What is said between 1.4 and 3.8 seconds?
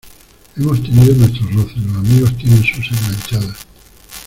roces. los amigos tienen sus enganchadas